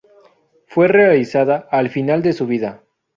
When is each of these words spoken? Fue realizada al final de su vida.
Fue 0.65 0.87
realizada 0.87 1.67
al 1.69 1.89
final 1.91 2.23
de 2.23 2.33
su 2.33 2.47
vida. 2.47 2.81